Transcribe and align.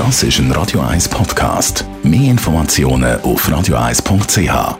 Das 0.00 0.16
ist 0.22 0.38
ein 0.38 0.50
Radio 0.52 0.80
1 0.80 1.10
Podcast. 1.10 1.84
Mehr 2.02 2.30
Informationen 2.30 3.20
auf 3.20 3.46
radio1.ch. 3.46 4.78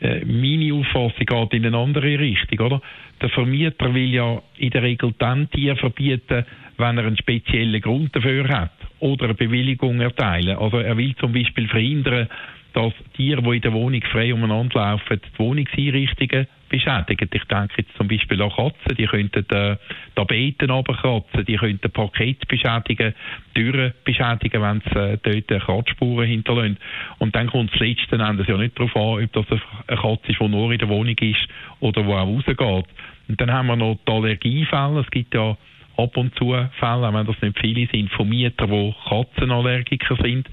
Äh, 0.00 0.24
meine 0.24 0.72
Auffassung 0.74 1.26
geht 1.26 1.52
in 1.52 1.66
eine 1.66 1.76
andere 1.76 2.18
Richtung, 2.18 2.66
oder? 2.66 2.80
Der 3.20 3.28
Vermieter 3.28 3.92
will 3.92 4.14
ja 4.14 4.40
in 4.56 4.70
der 4.70 4.82
Regel 4.82 5.12
dann 5.18 5.50
Tier 5.50 5.76
verbieten, 5.76 6.46
wenn 6.78 6.96
er 6.96 7.04
einen 7.04 7.18
speziellen 7.18 7.80
Grund 7.82 8.16
dafür 8.16 8.48
hat 8.48 8.72
oder 9.00 9.26
eine 9.26 9.34
Bewilligung 9.34 10.00
erteilen. 10.00 10.56
Also 10.56 10.78
er 10.78 10.96
will 10.96 11.14
zum 11.16 11.32
Beispiel 11.32 11.68
verhindern, 11.68 12.28
dass 12.72 12.92
Tiere, 13.14 13.42
die 13.42 13.56
in 13.56 13.60
der 13.60 13.72
Wohnung 13.72 14.02
frei 14.02 14.32
umeinander 14.32 14.80
laufen, 14.80 15.20
die 15.20 15.38
Wohnungseinrichtungen 15.38 16.46
beschädigen. 16.68 17.28
Ich 17.32 17.44
denke 17.44 17.76
jetzt 17.76 17.96
zum 17.96 18.08
Beispiel 18.08 18.40
an 18.40 18.50
Katzen, 18.50 18.96
die 18.96 19.06
könnten 19.06 19.44
äh, 19.50 19.76
Tapeten 20.14 20.70
runterkratzen, 20.70 21.44
die 21.44 21.56
könnten 21.56 21.90
Parkett 21.90 22.46
beschädigen, 22.48 23.14
Türen 23.54 23.92
beschädigen, 24.04 24.62
wenn 24.62 24.80
sie 24.92 24.98
äh, 24.98 25.18
dort 25.22 25.62
Kratzspuren 25.62 26.26
hinterlassen. 26.26 26.78
Und 27.18 27.34
dann 27.34 27.48
kommt 27.48 27.74
es 27.74 27.80
letzten 27.80 28.20
Endes 28.20 28.46
ja 28.46 28.56
nicht 28.56 28.78
darauf 28.78 28.96
an, 28.96 29.24
ob 29.24 29.32
das 29.32 29.60
eine 29.86 30.00
Katze 30.00 30.32
ist, 30.32 30.40
die 30.40 30.48
nur 30.48 30.72
in 30.72 30.78
der 30.78 30.88
Wohnung 30.88 31.16
ist 31.18 31.48
oder 31.80 32.06
wo 32.06 32.14
auch 32.14 32.26
rausgeht. 32.26 32.86
Und 33.28 33.40
dann 33.40 33.52
haben 33.52 33.66
wir 33.66 33.76
noch 33.76 33.98
die 34.06 34.12
Allergiefälle. 34.12 35.00
Es 35.00 35.10
gibt 35.10 35.34
ja 35.34 35.56
ab 35.96 36.16
und 36.16 36.34
zu 36.36 36.54
Fälle, 36.78 37.08
auch 37.08 37.14
wenn 37.14 37.26
das 37.26 37.40
nicht 37.42 37.58
viele 37.58 37.86
sind, 37.88 38.10
von 38.12 38.28
Mietern, 38.28 38.70
die 38.70 38.94
Katzenallergiker 39.08 40.16
sind. 40.22 40.48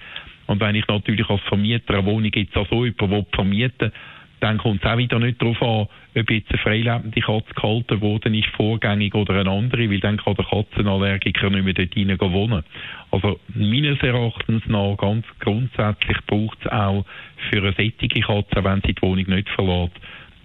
Und 0.47 0.59
wenn 0.62 0.75
ich 0.75 0.88
natürlich 0.88 1.30
als 1.30 1.41
Vermieter 1.41 1.96
eine 1.96 2.06
Wohnung 2.06 2.31
jetzt 2.34 2.56
an 2.56 2.66
so 2.69 2.85
jemanden 2.85 3.25
vermieten 3.34 3.91
dann 4.40 4.58
kommt 4.58 4.84
es 4.84 4.90
auch 4.90 4.97
wieder 4.97 5.19
nicht 5.19 5.41
darauf 5.41 5.62
an, 5.62 5.88
ob 6.16 6.30
jetzt 6.30 6.50
eine 6.50 6.59
freilebende 6.59 7.22
Katze 7.22 7.53
gehalten 7.56 8.02
worden 8.02 8.34
ist, 8.34 8.47
vorgängig 8.56 9.16
oder 9.16 9.35
eine 9.35 9.50
andere, 9.50 9.90
weil 9.90 10.00
dann 10.00 10.18
kann 10.18 10.35
der 10.35 10.46
Katzenallergiker 10.46 11.50
nicht 11.50 11.63
mehr 11.63 11.74
dort 11.74 11.94
hinein 11.94 12.19
wohnen. 12.19 12.63
Also 13.12 13.40
meines 13.53 14.00
Erachtens 14.02 14.63
nach 14.68 14.97
ganz 14.97 15.25
grundsätzlich 15.40 16.18
braucht 16.28 16.59
es 16.62 16.72
auch 16.72 17.06
für 17.50 17.59
eine 17.59 17.74
sättige 17.74 18.22
Katze, 18.22 18.64
wenn 18.64 18.81
sie 18.85 18.94
die 18.94 19.02
Wohnung 19.02 19.25
nicht 19.28 19.50
verlässt, 19.50 19.96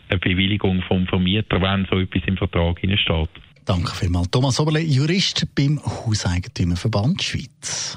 eine 0.08 0.18
Bewilligung 0.18 0.82
vom 0.82 1.06
Vermieter, 1.06 1.60
wenn 1.60 1.86
so 1.90 1.98
etwas 1.98 2.22
im 2.26 2.36
Vertrag 2.36 2.78
steht. 2.78 3.28
Danke 3.64 3.94
vielmals. 3.94 4.30
Thomas 4.30 4.58
Oberle, 4.58 4.80
Jurist 4.80 5.46
beim 5.54 5.78
Hauseigentümerverband 5.78 7.22
Schweiz. 7.22 7.96